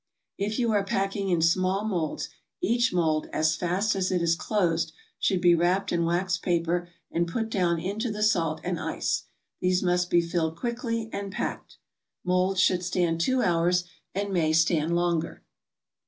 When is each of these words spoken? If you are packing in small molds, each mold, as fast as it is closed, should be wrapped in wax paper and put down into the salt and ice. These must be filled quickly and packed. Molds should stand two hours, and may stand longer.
If 0.39 0.57
you 0.57 0.71
are 0.71 0.83
packing 0.83 1.29
in 1.29 1.43
small 1.43 1.85
molds, 1.85 2.29
each 2.59 2.91
mold, 2.91 3.29
as 3.31 3.55
fast 3.55 3.95
as 3.95 4.11
it 4.11 4.19
is 4.19 4.35
closed, 4.35 4.93
should 5.19 5.41
be 5.41 5.53
wrapped 5.53 5.91
in 5.91 6.05
wax 6.05 6.39
paper 6.39 6.89
and 7.11 7.27
put 7.27 7.49
down 7.49 7.77
into 7.79 8.09
the 8.09 8.23
salt 8.23 8.59
and 8.63 8.79
ice. 8.79 9.25
These 9.59 9.83
must 9.83 10.09
be 10.09 10.19
filled 10.19 10.57
quickly 10.59 11.07
and 11.13 11.31
packed. 11.31 11.77
Molds 12.23 12.59
should 12.59 12.83
stand 12.83 13.21
two 13.21 13.43
hours, 13.43 13.83
and 14.15 14.33
may 14.33 14.53
stand 14.53 14.95
longer. 14.95 15.43